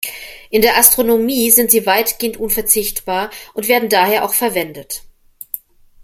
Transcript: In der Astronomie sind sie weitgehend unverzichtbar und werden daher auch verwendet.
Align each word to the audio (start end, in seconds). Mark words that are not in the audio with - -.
In 0.49 0.63
der 0.63 0.77
Astronomie 0.79 1.51
sind 1.51 1.69
sie 1.69 1.85
weitgehend 1.85 2.37
unverzichtbar 2.37 3.29
und 3.53 3.67
werden 3.67 3.87
daher 3.87 4.25
auch 4.25 4.33
verwendet. 4.33 5.03